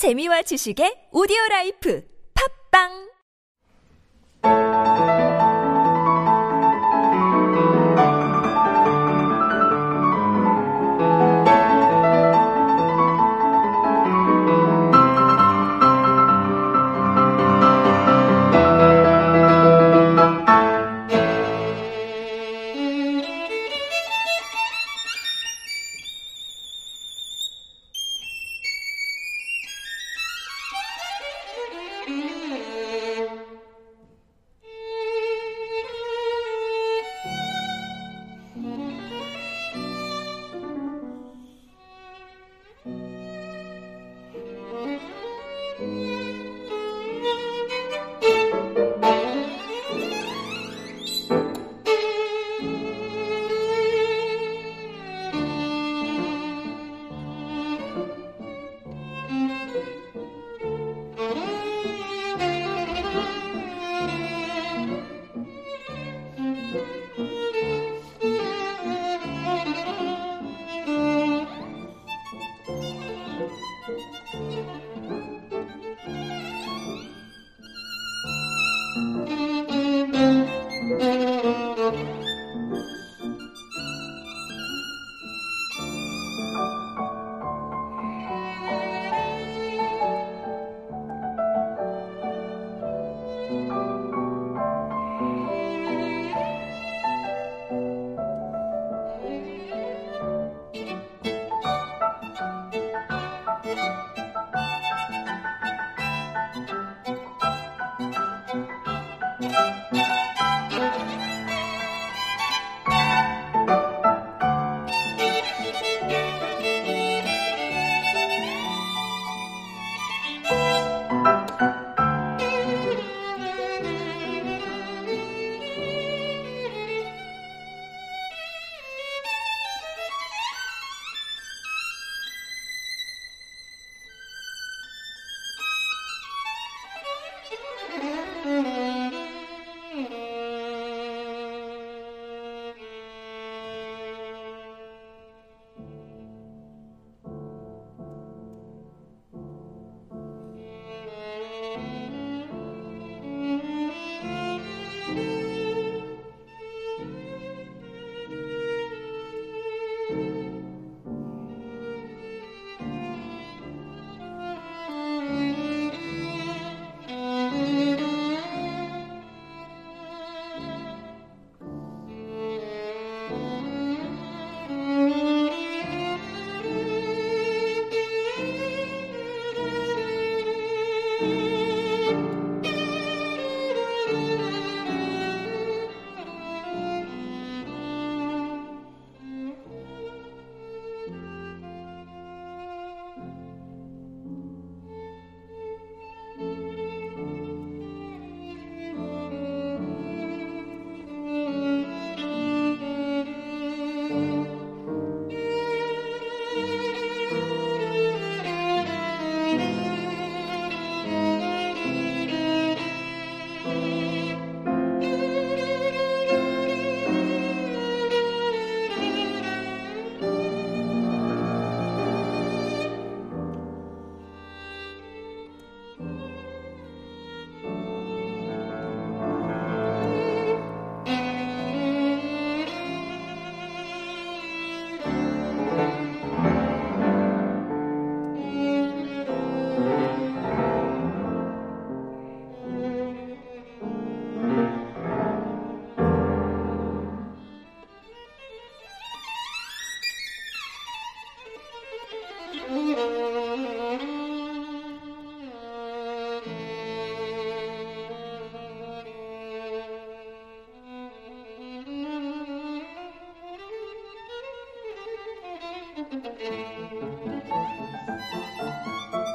[0.00, 2.00] 재미와 지식의 오디오 라이프.
[2.32, 3.09] 팝빵